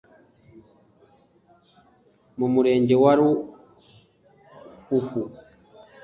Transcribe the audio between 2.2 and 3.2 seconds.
mu Murenge wa